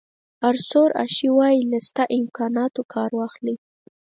[0.49, 3.55] آرثور اشي وایي له شته امکاناتو کار واخلئ.